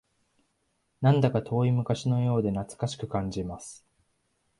[1.01, 3.85] なんだか遠い昔のようで懐かしく感じます